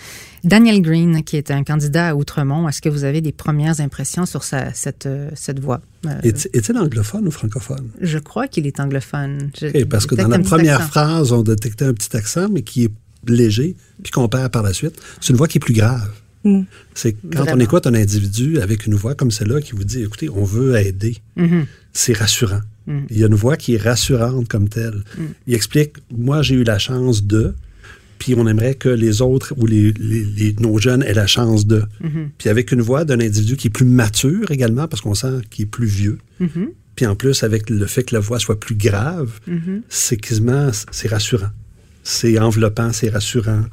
Daniel 0.45 0.81
Green, 0.81 1.25
qui 1.25 1.37
est 1.37 1.51
un 1.51 1.65
candidat 1.65 2.09
à 2.11 2.15
Outremont. 2.15 2.69
Est-ce 2.69 2.81
que 2.81 2.89
vous 2.89 3.03
avez 3.05 3.21
des 3.21 3.33
premières 3.33 3.81
impressions 3.81 4.27
sur 4.27 4.45
sa, 4.45 4.73
cette, 4.73 5.07
euh, 5.07 5.29
cette 5.35 5.59
voix? 5.59 5.81
Euh, 6.07 6.11
Est- 6.23 6.49
Est-il 6.55 6.77
anglophone 6.79 7.27
ou 7.27 7.31
francophone? 7.31 7.89
je 8.01 8.19
crois 8.19 8.47
qu'il 8.47 8.67
est 8.67 8.79
anglophone. 8.79 9.51
Je- 9.61 9.85
parce 9.85 10.07
que 10.07 10.15
dans 10.15 10.29
la 10.29 10.39
première 10.39 10.77
accent. 10.77 10.89
phrase, 10.89 11.33
on 11.33 11.43
détectait 11.43 11.85
un 11.87 11.95
petit 11.95 12.17
accent, 12.17 12.49
mais 12.49 12.63
qui 12.63 12.85
est 12.85 12.91
léger, 13.27 13.75
puis 14.03 14.13
qu'on 14.13 14.29
perd 14.29 14.53
par 14.53 14.63
la 14.63 14.73
suite. 14.73 15.01
C'est 15.21 15.31
une 15.31 15.37
voix 15.37 15.49
qui 15.49 15.59
est 15.59 15.61
plus 15.61 15.75
grave. 15.75 16.11
Mm. 16.45 16.61
C'est 16.95 17.17
quand 17.35 17.47
on 17.53 17.59
écoute 17.59 17.87
un 17.87 17.95
individu 17.95 18.61
avec 18.61 18.87
une 18.87 18.95
voix 18.95 19.15
comme 19.15 19.31
celle-là 19.31 19.63
qui 19.63 19.73
vous 19.73 19.83
dit, 19.85 20.03
écoutez, 20.03 20.29
on 20.29 20.45
veut 20.45 20.77
aider. 20.77 21.17
Mhm. 21.37 21.65
C'est 21.95 22.13
rassurant. 22.13 22.61
Mm. 22.87 22.99
Il 23.11 23.19
y 23.19 23.25
a 23.25 23.27
une 23.29 23.35
voix 23.35 23.57
qui 23.57 23.75
est 23.75 23.83
rassurante 23.83 24.49
comme 24.49 24.69
telle. 24.69 25.03
Il 25.47 25.55
explique, 25.55 25.95
moi, 26.11 26.43
j'ai 26.43 26.55
eu 26.57 26.65
la 26.65 26.79
chance 26.79 27.25
de, 27.25 27.55
puis 28.19 28.35
on 28.37 28.47
aimerait 28.47 28.75
que 28.75 28.89
les 28.89 29.23
autres 29.23 29.55
ou 29.57 29.67
les, 29.67 29.93
les- 29.93 30.25
les- 30.25 30.57
nos 30.61 30.79
jeunes 30.79 31.03
aient 31.03 31.15
la 31.15 31.27
chance 31.27 31.67
de. 31.67 31.83
Mhm. 32.03 32.31
Puis 32.39 32.49
avec 32.49 32.73
une 32.73 32.81
voix 32.83 33.05
d'un 33.05 33.21
individu 33.21 33.57
qui 33.57 33.69
est 33.69 33.71
plus 33.71 33.87
mature 33.87 34.51
également, 34.51 34.87
parce 34.89 35.01
qu'on 35.03 35.15
sent 35.15 35.41
qu'il 35.51 35.65
est 35.65 35.67
plus 35.69 35.87
vieux. 35.87 36.19
Mhm. 36.41 36.69
Puis 36.97 37.07
en 37.07 37.17
plus, 37.17 37.43
avec 37.43 37.71
le 37.71 37.87
fait 37.87 38.05
que 38.05 38.15
la 38.15 38.21
voix 38.21 38.39
soit 38.39 38.61
plus 38.61 38.77
grave, 38.77 39.31
Mhm. 39.47 39.83
c'est 39.89 40.17
quasiment, 40.17 40.71
c'est 40.93 41.09
rassurant. 41.09 41.51
C'est 42.03 42.39
enveloppant, 42.39 42.93
c'est 42.93 43.09
rassurant. 43.09 43.65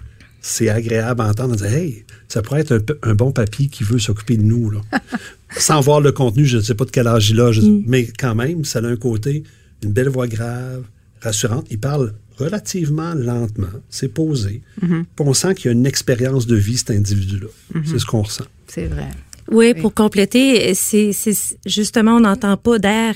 C'est 0.42 0.70
agréable 0.70 1.22
à 1.22 1.30
entendre. 1.30 1.54
On 1.54 1.56
dit, 1.56 1.64
hey, 1.74 2.06
ça 2.28 2.42
pourrait 2.42 2.62
être 2.62 2.84
un, 3.04 3.14
bon 3.14 3.32
papy 3.32 3.70
qui 3.70 3.84
veut 3.84 4.00
s'occuper 4.00 4.38
de 4.38 4.44
nous. 4.44 4.72
Là. 4.72 4.82
Sans 5.58 5.82
voir 5.82 6.02
le 6.02 6.12
contenu, 6.12 6.46
je 6.46 6.58
ne 6.58 6.62
sais 6.62 6.74
pas 6.76 6.86
de 6.86 6.92
quel 6.92 7.08
âge 7.08 7.30
il 7.30 7.40
a, 7.40 7.52
je- 7.52 7.62
mais 7.86 8.08
quand 8.18 8.34
même, 8.36 8.66
ça 8.66 8.80
a 8.80 8.84
un 8.86 8.96
côté, 8.96 9.44
une 9.84 9.92
belle 9.92 10.10
voix 10.10 10.28
grave, 10.28 10.84
rassurante. 11.22 11.68
Il 11.70 11.80
parle 11.80 12.14
relativement 12.38 13.14
lentement, 13.14 13.68
c'est 13.90 14.08
posé. 14.08 14.64
Mhm. 14.82 15.06
Puis 15.16 15.26
on 15.28 15.34
sent 15.34 15.54
qu'il 15.56 15.66
y 15.66 15.70
a 15.70 15.72
une 15.74 15.86
expérience 15.86 16.48
de 16.48 16.56
vie, 16.56 16.78
cet 16.78 16.92
individu-là. 16.92 17.48
Mhm. 17.76 17.84
C'est 17.86 18.00
ce 18.00 18.06
qu'on 18.06 18.24
ressent. 18.24 18.46
C'est 18.68 18.88
vrai. 18.88 19.10
Oui, 19.52 19.74
pour 19.76 19.94
compléter, 19.94 20.74
c'est 20.74 21.12
c'est- 21.14 21.58
justement, 21.68 22.16
on 22.16 22.22
n'entend 22.22 22.56
pas 22.58 22.80
d'air, 22.80 23.14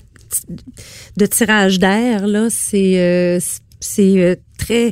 de 1.17 1.25
tirage 1.25 1.79
d'air, 1.79 2.27
là. 2.27 2.49
C'est 2.51 2.99
euh, 2.99 3.39
c'est 3.79 4.21
euh, 4.21 4.35
très. 4.57 4.91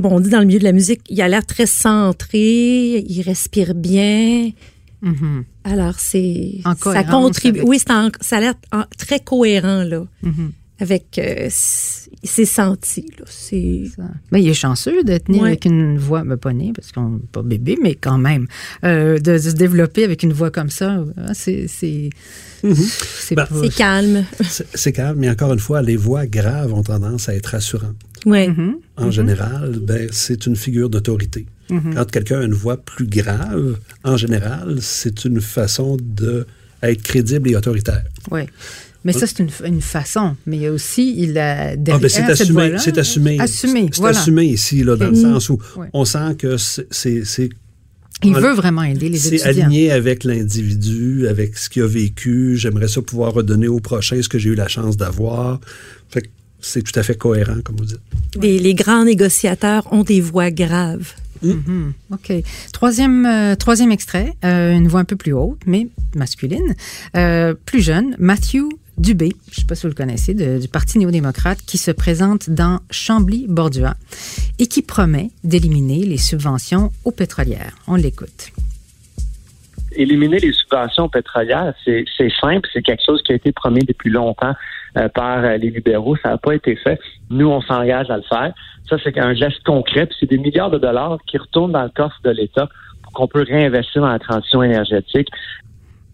De- 0.00 0.02
Comme 0.02 0.12
on 0.12 0.20
dit 0.20 0.30
dans 0.30 0.40
le 0.40 0.46
milieu 0.46 0.58
de 0.58 0.64
la 0.64 0.72
musique, 0.72 1.00
il 1.08 1.20
a 1.22 1.28
l'air 1.28 1.44
très 1.46 1.66
centré, 1.66 2.98
il 3.08 3.22
respire 3.22 3.74
bien. 3.74 4.50
Mhm. 5.02 5.44
Alors, 5.64 5.94
c'est. 5.98 6.54
Ça 6.82 7.04
contribue. 7.04 7.58
avec- 7.60 7.68
Oui, 7.68 7.78
c'est 7.78 7.90
en- 7.92 8.10
ça 8.20 8.36
a 8.38 8.40
l'air 8.40 8.54
très 8.98 9.20
cohérent, 9.20 9.82
là. 9.84 10.04
Mhm. 10.22 10.52
Avec. 10.80 11.18
euh, 11.18 11.46
c- 11.50 12.10
c'est 12.24 12.46
senti, 12.46 13.04
là. 13.18 13.24
Ben, 14.32 14.38
il 14.38 14.48
est 14.48 14.54
chanceux 14.54 15.04
d'être 15.04 15.28
né 15.28 15.38
Ouais. 15.40 15.48
avec 15.48 15.66
une 15.66 15.98
voix, 15.98 16.24
ben, 16.24 16.36
pas 16.38 16.52
né, 16.54 16.72
parce 16.74 16.90
qu'on 16.90 17.10
n'est 17.10 17.18
pas 17.30 17.42
bébé, 17.42 17.76
mais 17.82 17.94
quand 17.94 18.16
même, 18.18 18.46
euh, 18.82 19.18
de, 19.18 19.32
de 19.32 19.38
se 19.38 19.50
développer 19.50 20.04
avec 20.04 20.22
une 20.22 20.32
voix 20.32 20.50
comme 20.50 20.70
ça, 20.70 20.90
hein, 21.16 21.32
c'est 21.34 21.68
c'est 21.68 22.08
c'est 22.72 23.34
Ben, 23.34 23.46
calme. 23.76 24.24
C'est 24.42 24.66
c'est 24.74 24.92
calme, 24.92 25.18
mais 25.18 25.28
encore 25.30 25.52
une 25.52 25.58
fois, 25.60 25.82
les 25.82 25.96
voix 25.96 26.26
graves 26.26 26.72
ont 26.72 26.82
tendance 26.82 27.28
à 27.28 27.34
être 27.34 27.46
rassurantes. 27.48 27.96
Oui. 28.26 28.48
Mhm. 28.48 28.76
En 28.96 29.10
général, 29.10 29.78
ben, 29.82 30.08
c'est 30.12 30.46
une 30.46 30.56
figure 30.56 30.88
d'autorité. 30.90 31.46
Mhm. 31.70 31.94
Quand 31.94 32.10
quelqu'un 32.10 32.40
a 32.40 32.44
une 32.44 32.54
voix 32.54 32.76
plus 32.76 33.06
grave, 33.06 33.78
en 34.04 34.16
général, 34.16 34.78
c'est 34.80 35.24
une 35.24 35.40
façon 35.40 35.96
de 36.00 36.46
être 36.82 37.02
crédible 37.02 37.50
et 37.50 37.56
autoritaire. 37.56 38.04
Ouais. 38.30 38.46
Mais 39.06 39.12
ça, 39.12 39.26
c'est 39.26 39.40
une, 39.40 39.50
une 39.66 39.82
façon. 39.82 40.34
Mais 40.46 40.56
il 40.56 40.62
y 40.62 40.66
a 40.66 40.72
aussi, 40.72 41.14
il 41.18 41.36
a 41.36 41.70
Ah, 41.72 41.76
derrière 41.76 42.00
ben, 42.00 42.08
c'est 42.08 42.20
cette 42.22 42.30
assumé, 42.40 42.74
c'est 42.78 42.96
assumé. 42.98 43.38
Assumé, 43.38 43.88
C'est 43.92 44.00
voilà. 44.00 44.18
assumé 44.18 44.44
ici, 44.44 44.82
là, 44.82 44.96
dans 44.96 45.08
le 45.10 45.14
sens 45.14 45.50
où 45.50 45.58
on 45.92 46.04
sent 46.06 46.36
que 46.38 46.56
c'est- 46.56 46.86
c'est 46.90 47.24
c'est- 47.24 47.50
Il 48.22 48.34
en- 48.34 48.40
veut 48.40 48.54
vraiment 48.54 48.82
aider 48.82 49.10
les 49.10 49.18
c'est 49.18 49.34
étudiants. 49.36 49.66
aligné 49.66 49.90
avec 49.90 50.24
l'individu, 50.24 51.28
avec 51.28 51.58
ce 51.58 51.68
qu'il 51.68 51.82
a 51.82 51.86
vécu. 51.86 52.56
J'aimerais 52.56 52.88
ça 52.88 53.02
pouvoir 53.02 53.34
redonner 53.34 53.68
au 53.68 53.80
prochain 53.80 54.20
ce 54.22 54.28
que 54.28 54.38
j'ai 54.38 54.50
eu 54.50 54.54
la 54.54 54.68
chance 54.68 54.96
d'avoir. 54.96 55.60
Fait 56.08 56.22
que 56.22 56.28
c'est 56.64 56.82
tout 56.82 56.98
à 56.98 57.02
fait 57.02 57.16
cohérent, 57.16 57.56
comme 57.64 57.76
vous 57.76 57.84
dites. 57.84 58.00
Les, 58.40 58.58
les 58.58 58.74
grands 58.74 59.04
négociateurs 59.04 59.86
ont 59.92 60.02
des 60.02 60.20
voix 60.20 60.50
graves. 60.50 61.12
Mhm. 61.42 61.92
OK. 62.12 62.32
Troisième, 62.72 63.26
euh, 63.26 63.54
troisième 63.54 63.92
extrait, 63.92 64.32
euh, 64.44 64.72
une 64.72 64.88
voix 64.88 65.00
un 65.00 65.04
peu 65.04 65.16
plus 65.16 65.32
haute, 65.34 65.60
mais 65.66 65.88
masculine, 66.16 66.74
euh, 67.16 67.54
plus 67.66 67.82
jeune, 67.82 68.16
Matthew 68.18 68.62
Dubé, 68.96 69.32
je 69.50 69.50
ne 69.50 69.60
sais 69.60 69.66
pas 69.66 69.74
si 69.74 69.82
vous 69.82 69.88
le 69.88 69.94
connaissez, 69.94 70.34
de- 70.34 70.58
du 70.58 70.68
Parti 70.68 70.98
néo-démocrate, 70.98 71.58
qui 71.66 71.76
se 71.78 71.90
présente 71.90 72.48
dans 72.48 72.80
Chambly-Bordua 72.90 73.94
et 74.58 74.66
qui 74.68 74.82
promet 74.82 75.30
d'éliminer 75.42 76.04
les 76.06 76.16
subventions 76.18 76.92
aux 77.04 77.10
pétrolières. 77.10 77.74
On 77.88 77.96
l'écoute. 77.96 78.52
Éliminer 79.96 80.38
les 80.38 80.52
subventions 80.52 81.08
pétrolières, 81.08 81.74
c'est 81.84 82.04
simple, 82.40 82.68
c'est 82.72 82.82
quelque 82.82 83.02
chose 83.04 83.22
qui 83.22 83.32
a 83.32 83.34
été 83.36 83.52
promis 83.52 83.80
depuis 83.80 84.10
longtemps 84.10 84.54
euh, 84.96 85.08
par 85.08 85.44
euh, 85.44 85.56
les 85.56 85.70
libéraux. 85.70 86.16
Ça 86.22 86.30
n'a 86.30 86.38
pas 86.38 86.54
été 86.54 86.76
fait. 86.76 87.00
Nous, 87.30 87.48
on 87.48 87.60
s'engage 87.62 88.10
à 88.10 88.16
le 88.16 88.22
faire. 88.22 88.52
Ça, 88.88 88.96
c'est 89.02 89.18
un 89.18 89.34
geste 89.34 89.62
concret. 89.64 90.08
C'est 90.20 90.28
des 90.28 90.38
milliards 90.38 90.70
de 90.70 90.78
dollars 90.78 91.18
qui 91.26 91.38
retournent 91.38 91.72
dans 91.72 91.82
le 91.82 91.88
coffre 91.88 92.18
de 92.22 92.30
l'État 92.30 92.68
pour 93.02 93.12
qu'on 93.12 93.26
peut 93.26 93.42
réinvestir 93.42 94.02
dans 94.02 94.08
la 94.08 94.18
transition 94.18 94.62
énergétique. 94.62 95.28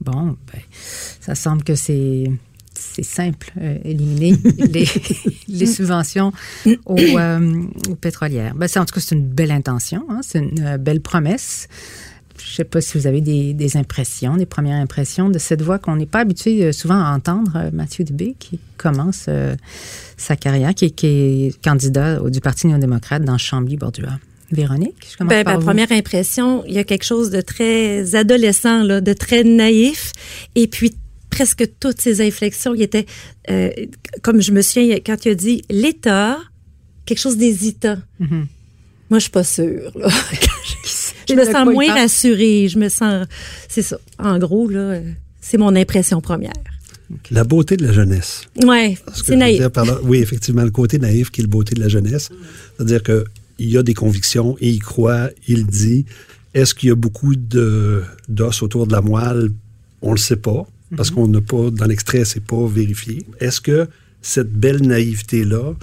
Bon, 0.01 0.37
ben, 0.51 0.61
ça 0.73 1.35
semble 1.35 1.63
que 1.63 1.75
c'est 1.75 2.25
simple, 2.75 3.53
euh, 3.61 3.77
éliminer 3.85 4.33
les, 5.49 5.67
subventions 5.67 6.33
aux, 6.87 6.97
pétrolières. 8.01 8.55
Ben, 8.55 8.67
en 8.77 8.85
tout 8.87 8.95
cas, 8.95 9.01
c'est 9.01 9.15
une 9.15 9.29
belle 9.29 9.51
intention, 9.51 10.07
hein, 10.09 10.21
c'est 10.23 10.39
une 10.39 10.79
belle 10.79 11.03
promesse. 11.03 11.69
Je 12.51 12.57
sais 12.57 12.65
pas 12.65 12.81
si 12.81 12.99
vous 12.99 13.07
avez 13.07 13.21
des, 13.21 13.55
des 13.55 13.77
impressions, 13.77 14.37
des 14.37 14.45
premières 14.47 14.81
impressions 14.81 15.29
de 15.31 15.39
cette 15.39 15.63
voix 15.63 15.79
qu'on 15.79 15.95
n'est 15.95 16.07
pas 16.07 16.21
habitué 16.21 16.65
euh, 16.65 16.73
souvent 16.73 17.01
à 17.01 17.15
entendre, 17.15 17.53
euh, 17.55 17.71
Mathieu 17.73 18.03
Dubé, 18.05 18.35
qui 18.39 18.59
commence 18.77 19.27
euh, 19.29 19.55
sa 20.17 20.35
carrière, 20.35 20.75
qui, 20.75 20.91
qui 20.91 21.07
est 21.07 21.63
candidat 21.63 22.19
du 22.29 22.41
Parti 22.41 22.67
néo-démocrate 22.67 23.23
dans 23.23 23.37
Chambly-Bordua. 23.39 24.19
Véronique, 24.51 25.07
je 25.13 25.17
commence 25.17 25.31
Ben, 25.31 25.45
par 25.45 25.55
ma 25.55 25.59
vous. 25.61 25.65
première 25.67 25.93
impression, 25.93 26.65
il 26.67 26.75
y 26.75 26.79
a 26.79 26.85
quelque 26.85 27.05
chose 27.05 27.31
de 27.31 27.41
très 27.41 28.17
adolescent, 28.17 28.83
là, 28.83 29.01
de 29.01 29.13
très 29.13 29.45
naïf. 29.45 30.13
Et 30.57 30.67
puis, 30.67 30.97
presque 31.31 31.65
toutes 31.79 32.01
ces 32.01 32.21
inflexions, 32.21 32.75
il 32.75 32.83
était, 32.83 33.07
euh, 33.49 33.71
comme 34.23 34.41
je 34.43 34.51
me 34.51 34.61
souviens, 34.63 34.97
quand 35.07 35.25
il 35.25 35.29
a 35.31 35.35
dit 35.37 35.63
l'État, 35.71 36.37
quelque 37.07 37.21
chose 37.21 37.37
d'hésitant. 37.37 37.99
Mhm. 38.19 38.49
Moi, 39.09 39.19
je 39.21 39.23
suis 39.23 39.31
pas 39.31 39.45
sûre. 39.45 39.93
là. 39.95 40.09
je 41.31 41.35
me 41.37 41.45
sens 41.45 41.65
moins 41.73 41.93
rassurée. 41.95 42.69
Je 42.69 42.79
me 42.79 42.89
sens... 42.89 43.27
C'est 43.69 43.83
ça. 43.83 43.99
En 44.19 44.39
gros, 44.39 44.69
là, 44.69 44.99
c'est 45.41 45.57
mon 45.59 45.75
impression 45.77 46.21
première. 46.21 46.53
La 47.31 47.43
beauté 47.45 47.77
de 47.77 47.85
la 47.87 47.93
jeunesse. 47.93 48.43
Que 49.07 49.27
c'est 49.27 49.37
naïf. 49.37 49.59
dire 49.59 49.71
par 49.71 49.85
là- 49.85 49.99
oui, 50.05 50.19
effectivement, 50.19 50.63
le 50.63 50.71
côté 50.71 50.99
naïf 50.99 51.31
qui 51.31 51.41
est 51.41 51.45
le 51.45 51.49
beauté 51.49 51.75
de 51.75 51.81
la 51.81 51.89
jeunesse. 51.89 52.29
C'est-à-dire 52.77 53.03
qu'il 53.03 53.25
y 53.59 53.77
a 53.77 53.83
des 53.83 53.95
convictions, 53.95 54.57
et 54.61 54.69
il 54.71 54.79
croit, 54.81 55.31
il 55.49 55.67
dit. 55.67 56.05
Est-ce 56.55 56.75
qu'il 56.75 56.89
y 56.89 56.93
a 56.93 56.97
beaucoup 56.97 57.35
de- 57.37 58.03
d'os 58.29 58.63
autour 58.63 58.87
de 58.87 58.93
la 58.93 59.01
moelle? 59.01 59.51
On 60.03 60.13
le 60.13 60.19
sait 60.19 60.37
pas, 60.37 60.67
parce 60.97 61.11
qu'on 61.11 61.29
n'a 61.29 61.41
pas, 61.41 61.71
dans 61.71 61.85
l'extrait, 61.87 62.25
c'est 62.25 62.45
pas 62.45 62.67
vérifié. 62.67 63.25
Est-ce 63.41 63.61
que 63.61 63.87
cette 64.23 64.53
belle 64.53 64.83
naïveté-là 64.87 65.75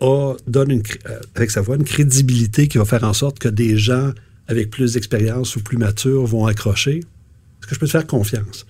donne 0.00 0.72
euh, 0.72 1.20
avec 1.34 1.50
sa 1.50 1.60
voix 1.60 1.76
une 1.76 1.84
crédibilité 1.84 2.68
qui 2.68 2.78
va 2.78 2.84
faire 2.84 3.04
en 3.04 3.12
sorte 3.12 3.38
que 3.38 3.48
des 3.48 3.76
gens 3.78 4.12
avec 4.48 4.70
plus 4.70 4.92
d'expérience 4.92 5.56
ou 5.56 5.60
plus 5.60 5.78
matures 5.78 6.26
vont 6.26 6.46
accrocher? 6.46 6.98
Est-ce 6.98 7.66
que 7.68 7.74
je 7.74 7.80
peux 7.80 7.86
te 7.86 7.92
faire 7.92 8.06
confiance? 8.06 8.66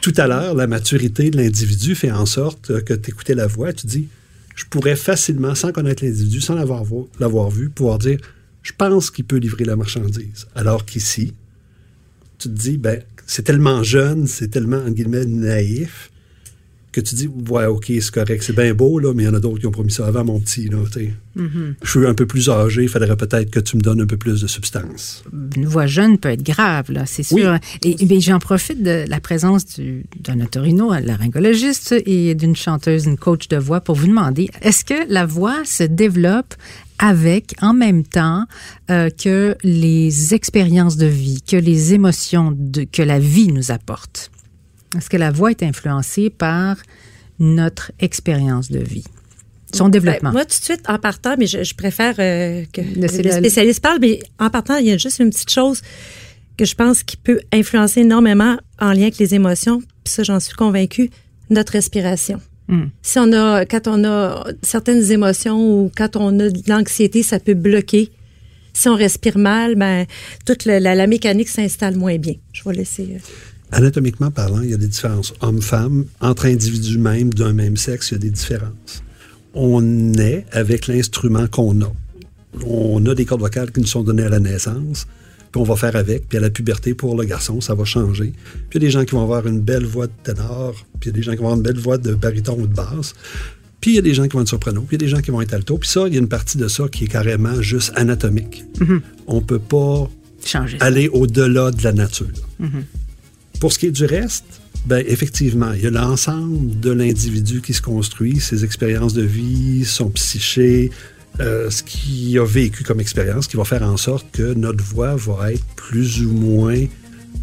Tout 0.00 0.12
à 0.16 0.28
l'heure, 0.28 0.54
la 0.54 0.68
maturité 0.68 1.30
de 1.30 1.36
l'individu 1.36 1.94
fait 1.96 2.12
en 2.12 2.26
sorte 2.26 2.70
euh, 2.70 2.80
que 2.80 2.94
tu 2.94 3.10
écoutais 3.10 3.34
la 3.34 3.48
voix, 3.48 3.72
tu 3.72 3.86
dis, 3.86 4.06
je 4.54 4.64
pourrais 4.66 4.96
facilement, 4.96 5.54
sans 5.56 5.72
connaître 5.72 6.04
l'individu, 6.04 6.40
sans 6.40 6.54
l'avoir 6.54 6.84
vo- 6.84 7.10
l'avoir 7.18 7.50
vu, 7.50 7.68
pouvoir 7.68 7.98
dire, 7.98 8.20
je 8.62 8.72
pense 8.78 9.10
qu'il 9.10 9.24
peut 9.24 9.38
livrer 9.38 9.64
la 9.64 9.74
marchandise. 9.74 10.46
Alors 10.54 10.84
qu'ici, 10.86 11.34
tu 12.38 12.48
te 12.48 12.54
dis, 12.54 12.76
ben, 12.78 13.02
c'est 13.26 13.42
tellement 13.42 13.82
jeune, 13.82 14.28
c'est 14.28 14.48
tellement, 14.48 14.76
en 14.78 14.90
guillemets, 14.90 15.26
naïf, 15.26 16.11
que 16.92 17.00
tu 17.00 17.14
dis, 17.14 17.28
ouais, 17.48 17.64
OK, 17.64 17.86
c'est 17.88 18.10
correct, 18.10 18.42
c'est 18.42 18.54
bien 18.54 18.74
beau, 18.74 18.98
là, 18.98 19.12
mais 19.14 19.22
il 19.22 19.26
y 19.26 19.28
en 19.28 19.34
a 19.34 19.40
d'autres 19.40 19.58
qui 19.58 19.66
ont 19.66 19.70
promis 19.72 19.90
ça 19.90 20.06
avant, 20.06 20.24
mon 20.24 20.38
petit, 20.38 20.68
là. 20.68 20.76
Mhm. 21.34 21.74
Je 21.82 21.90
suis 21.90 22.06
un 22.06 22.12
peu 22.14 22.26
plus 22.26 22.50
âgé, 22.50 22.82
il 22.82 22.88
faudrait 22.88 23.16
peut-être 23.16 23.50
que 23.50 23.60
tu 23.60 23.76
me 23.78 23.82
donnes 23.82 24.02
un 24.02 24.06
peu 24.06 24.18
plus 24.18 24.42
de 24.42 24.46
substance. 24.46 25.24
une 25.56 25.66
voix 25.66 25.86
jeune 25.86 26.18
peut 26.18 26.28
être 26.28 26.42
grave, 26.42 26.92
là, 26.92 27.04
c'est 27.06 27.22
sûr. 27.22 27.58
Et, 27.84 28.20
j'en 28.20 28.38
profite 28.38 28.82
de 28.82 29.04
la 29.08 29.20
présence 29.20 29.64
du- 29.64 30.04
d'un 30.20 30.40
otorino, 30.40 30.92
un 30.92 31.00
laryngologiste 31.00 31.94
et 32.06 32.34
d'une 32.34 32.54
chanteuse, 32.54 33.06
une 33.06 33.16
coach 33.16 33.48
de 33.48 33.56
voix 33.56 33.80
pour 33.80 33.96
vous 33.96 34.06
demander, 34.06 34.50
est-ce 34.60 34.84
que 34.84 35.08
la 35.08 35.24
voix 35.26 35.64
se 35.64 35.84
développe 35.84 36.54
avec, 36.98 37.54
en 37.62 37.72
même 37.72 38.04
temps, 38.04 38.44
euh, 38.90 39.08
que 39.10 39.56
les 39.64 40.34
expériences 40.34 40.96
de 40.98 41.06
vie, 41.06 41.42
que 41.42 41.56
les 41.56 41.94
émotions 41.94 42.54
de, 42.56 42.84
que 42.84 43.02
la 43.02 43.18
vie 43.18 43.48
nous 43.48 43.70
apporte? 43.70 44.30
Est-ce 44.96 45.08
que 45.10 45.16
la 45.16 45.30
voix 45.30 45.50
est 45.50 45.62
influencée 45.62 46.30
par 46.30 46.76
notre 47.38 47.92
expérience 48.00 48.70
de 48.70 48.78
vie? 48.80 49.04
Son 49.74 49.88
développement. 49.88 50.30
Ben, 50.30 50.32
moi, 50.34 50.44
tout 50.44 50.58
de 50.58 50.64
suite, 50.64 50.82
en 50.88 50.98
partant, 50.98 51.34
mais 51.38 51.46
je, 51.46 51.62
je 51.64 51.74
préfère 51.74 52.14
euh, 52.18 52.64
que 52.72 52.82
le 52.82 53.22
la- 53.22 53.38
spécialiste 53.38 53.80
parle, 53.80 53.98
mais 54.00 54.20
en 54.38 54.50
partant, 54.50 54.76
il 54.76 54.86
y 54.86 54.92
a 54.92 54.98
juste 54.98 55.18
une 55.18 55.30
petite 55.30 55.50
chose 55.50 55.80
que 56.58 56.66
je 56.66 56.74
pense 56.74 57.02
qui 57.02 57.16
peut 57.16 57.40
influencer 57.52 58.00
énormément 58.00 58.58
en 58.78 58.92
lien 58.92 59.02
avec 59.04 59.16
les 59.16 59.34
émotions, 59.34 59.78
puis 60.04 60.12
ça, 60.12 60.22
j'en 60.24 60.40
suis 60.40 60.54
convaincue, 60.54 61.08
notre 61.48 61.72
respiration. 61.72 62.38
Hmm. 62.68 62.88
Si 63.00 63.18
on 63.18 63.32
a, 63.32 63.64
quand 63.64 63.88
on 63.88 64.04
a 64.04 64.44
certaines 64.62 65.10
émotions 65.10 65.58
ou 65.84 65.90
quand 65.96 66.16
on 66.16 66.38
a 66.38 66.50
de 66.50 66.60
l'anxiété, 66.68 67.22
ça 67.22 67.40
peut 67.40 67.54
bloquer. 67.54 68.10
Si 68.74 68.88
on 68.88 68.94
respire 68.94 69.38
mal, 69.38 69.74
ben, 69.74 70.04
toute 70.44 70.66
le- 70.66 70.78
la, 70.78 70.94
la 70.94 71.06
mécanique 71.06 71.48
s'installe 71.48 71.96
moins 71.96 72.18
bien. 72.18 72.34
Je 72.52 72.62
vais 72.64 72.74
laisser. 72.74 73.08
euh, 73.14 73.18
Anatomiquement 73.72 74.30
parlant, 74.30 74.60
il 74.60 74.70
y 74.70 74.74
a 74.74 74.76
des 74.76 74.86
différences 74.86 75.32
hommes-femmes. 75.40 76.04
Entre 76.20 76.46
individus 76.46 76.98
même 76.98 77.32
d'un 77.32 77.52
même 77.52 77.76
sexe, 77.76 78.10
il 78.10 78.14
y 78.14 78.16
a 78.16 78.18
des 78.20 78.30
différences. 78.30 79.02
On 79.54 79.80
naît 79.82 80.46
avec 80.52 80.86
l'instrument 80.86 81.46
qu'on 81.46 81.80
a. 81.82 81.92
On 82.66 83.04
a 83.06 83.14
des 83.14 83.24
cordes 83.24 83.40
vocales 83.40 83.72
qui 83.72 83.80
nous 83.80 83.86
sont 83.86 84.02
données 84.02 84.24
à 84.24 84.28
la 84.28 84.40
naissance, 84.40 85.06
puis 85.50 85.60
on 85.60 85.64
va 85.64 85.76
faire 85.76 85.96
avec. 85.96 86.28
Puis 86.28 86.38
à 86.38 86.40
la 86.40 86.50
puberté, 86.50 86.94
pour 86.94 87.16
le 87.16 87.24
garçon, 87.24 87.60
ça 87.60 87.74
va 87.74 87.84
changer. 87.84 88.32
Puis 88.68 88.78
il 88.78 88.82
y 88.82 88.84
a 88.84 88.86
des 88.86 88.90
gens 88.90 89.04
qui 89.04 89.12
vont 89.14 89.22
avoir 89.22 89.46
une 89.46 89.60
belle 89.60 89.84
voix 89.86 90.06
de 90.06 90.12
ténor, 90.22 90.74
puis 91.00 91.10
il 91.10 91.12
y 91.12 91.14
a 91.14 91.16
des 91.16 91.22
gens 91.22 91.32
qui 91.32 91.38
vont 91.38 91.44
avoir 91.46 91.56
une 91.56 91.62
belle 91.62 91.78
voix 91.78 91.98
de 91.98 92.14
baryton 92.14 92.58
ou 92.60 92.66
de 92.66 92.74
basse. 92.74 93.14
Puis 93.80 93.92
il 93.92 93.94
y 93.94 93.98
a 93.98 94.02
des 94.02 94.14
gens 94.14 94.24
qui 94.28 94.36
vont 94.36 94.42
être 94.42 94.48
soprano, 94.48 94.82
puis 94.82 94.96
il 94.96 95.00
y 95.02 95.04
a 95.04 95.06
des 95.06 95.10
gens 95.16 95.20
qui 95.20 95.30
vont 95.30 95.40
être 95.40 95.54
alto. 95.54 95.76
Puis 95.78 95.88
ça, 95.88 96.04
il 96.06 96.14
y 96.14 96.16
a 96.16 96.20
une 96.20 96.28
partie 96.28 96.56
de 96.58 96.68
ça 96.68 96.84
qui 96.88 97.04
est 97.04 97.08
carrément 97.08 97.60
juste 97.62 97.92
anatomique. 97.96 98.64
On 99.26 99.40
peut 99.40 99.58
pas 99.58 100.08
Changer. 100.44 100.76
aller 100.80 101.08
au-delà 101.08 101.70
de 101.70 101.82
la 101.82 101.92
nature. 101.92 102.26
Mhm. 102.60 102.84
Pour 103.62 103.72
ce 103.72 103.78
qui 103.78 103.86
est 103.86 103.92
du 103.92 104.06
reste, 104.06 104.60
ben 104.86 105.04
effectivement, 105.06 105.72
il 105.72 105.82
y 105.82 105.86
a 105.86 105.90
l'ensemble 105.90 106.80
de 106.80 106.90
l'individu 106.90 107.60
qui 107.60 107.72
se 107.72 107.80
construit, 107.80 108.40
ses 108.40 108.64
expériences 108.64 109.14
de 109.14 109.22
vie, 109.22 109.84
son 109.84 110.10
psyché, 110.10 110.90
euh, 111.38 111.70
ce 111.70 111.84
qu'il 111.84 112.36
a 112.40 112.44
vécu 112.44 112.82
comme 112.82 112.98
expérience, 112.98 113.46
qui 113.46 113.56
va 113.56 113.62
faire 113.62 113.84
en 113.84 113.96
sorte 113.96 114.26
que 114.32 114.54
notre 114.54 114.82
voix 114.82 115.14
va 115.14 115.52
être 115.52 115.64
plus 115.76 116.26
ou 116.26 116.32
moins 116.32 116.86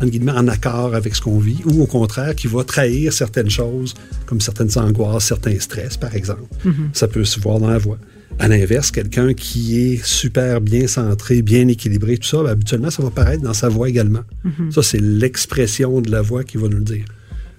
en 0.02 0.48
accord 0.50 0.94
avec 0.94 1.16
ce 1.16 1.22
qu'on 1.22 1.40
vit, 1.40 1.62
ou 1.64 1.82
au 1.82 1.86
contraire, 1.86 2.36
qui 2.36 2.48
va 2.48 2.66
trahir 2.66 3.14
certaines 3.14 3.50
choses, 3.50 3.94
comme 4.26 4.42
certaines 4.42 4.78
angoisses, 4.78 5.24
certains 5.24 5.58
stress, 5.62 5.96
par 5.96 6.14
exemple. 6.16 6.54
Mhm. 6.66 6.90
Ça 6.92 7.08
peut 7.08 7.24
se 7.24 7.40
voir 7.40 7.60
dans 7.60 7.70
la 7.70 7.78
voix. 7.78 7.98
À 8.40 8.48
l'inverse, 8.48 8.92
quelqu'un 8.92 9.34
qui 9.34 9.80
est 9.80 10.04
super 10.04 10.62
bien 10.62 10.88
centré, 10.88 11.42
bien 11.42 11.68
équilibré, 11.68 12.18
tout 12.18 12.28
ça, 12.28 12.42
ben, 12.42 12.52
habituellement, 12.52 12.90
ça 12.90 13.04
va 13.04 13.10
paraître 13.10 13.44
dans 13.44 13.54
sa 13.54 13.68
voix 13.68 13.90
également. 13.90 14.22
Mhm. 14.46 14.72
Ça, 14.72 14.82
c'est 14.82 15.02
l'expression 15.02 16.00
de 16.00 16.10
la 16.10 16.22
voix 16.22 16.44
qui 16.44 16.58
va 16.58 16.70
nous 16.70 16.78
le 16.78 16.84
dire. 16.84 17.06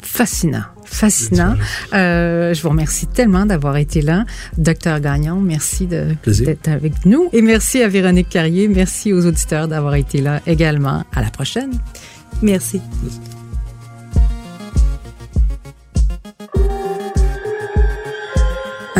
Fascinant, 0.02 0.62
fascinant. 0.86 1.54
Euh, 1.92 2.54
je 2.54 2.62
vous 2.62 2.70
remercie 2.70 3.06
tellement 3.06 3.44
d'avoir 3.44 3.76
été 3.76 4.00
là. 4.00 4.24
Docteur 4.56 5.00
Gagnon, 5.00 5.40
merci 5.40 5.86
d'être 5.86 6.68
avec 6.68 7.04
nous. 7.04 7.28
Et 7.32 7.42
merci 7.42 7.82
à 7.82 7.88
Véronique 7.88 8.30
Carrier. 8.30 8.66
Merci 8.68 9.12
aux 9.12 9.26
auditeurs 9.26 9.68
d'avoir 9.68 9.96
été 9.96 10.22
là 10.22 10.40
également. 10.46 11.04
À 11.12 11.20
la 11.20 11.30
prochaine. 11.30 11.72
Merci. 12.42 12.80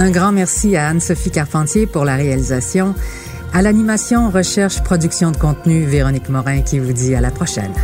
Un 0.01 0.11
grand 0.11 0.33
merci 0.33 0.77
à 0.77 0.89
Anne-Sophie 0.89 1.31
Carpentier 1.31 1.87
pour 1.87 2.07
la 2.07 2.17
réalisation. 2.17 2.95
À 3.53 3.61
l'animation, 3.61 4.31
recherche, 4.31 4.83
production 4.83 5.31
de 5.31 5.37
contenu, 5.37 5.85
Véronique 5.85 6.31
Morin 6.31 6.63
qui 6.63 6.79
vous 6.79 6.95
dit 6.95 7.15
à 7.15 7.21
la 7.21 7.31
prochaine. 7.31 7.75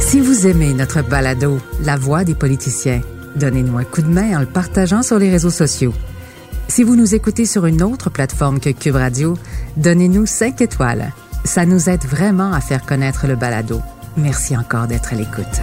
Si 0.00 0.20
vous 0.20 0.46
aimez 0.46 0.74
notre 0.74 1.00
balado, 1.00 1.58
La 1.80 1.96
voix 1.96 2.24
des 2.24 2.34
politiciens, 2.34 3.00
donnez-nous 3.36 3.78
un 3.78 3.84
coup 3.84 4.02
de 4.02 4.12
main 4.12 4.36
en 4.36 4.40
le 4.40 4.46
partageant 4.46 5.02
sur 5.02 5.18
les 5.18 5.30
réseaux 5.30 5.48
sociaux. 5.48 5.94
Si 6.68 6.82
vous 6.82 6.94
nous 6.94 7.14
écoutez 7.14 7.46
sur 7.46 7.64
une 7.64 7.82
autre 7.82 8.10
plateforme 8.10 8.60
que 8.60 8.68
Cube 8.68 8.96
Radio, 8.96 9.38
donnez-nous 9.78 10.26
5 10.26 10.60
étoiles. 10.60 11.14
Ça 11.42 11.64
nous 11.64 11.88
aide 11.88 12.04
vraiment 12.04 12.52
à 12.52 12.60
faire 12.60 12.84
connaître 12.84 13.26
le 13.26 13.36
balado. 13.36 13.80
Merci 14.18 14.54
encore 14.58 14.88
d'être 14.88 15.14
à 15.14 15.16
l'écoute. 15.16 15.62